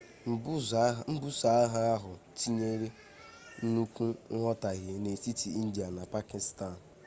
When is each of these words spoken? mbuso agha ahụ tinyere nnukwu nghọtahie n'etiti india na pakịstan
mbuso 1.21 1.43
agha 1.59 1.79
ahụ 1.95 2.11
tinyere 2.37 2.87
nnukwu 3.63 4.05
nghọtahie 4.37 4.93
n'etiti 5.03 5.47
india 5.61 5.87
na 5.97 6.03
pakịstan 6.13 6.73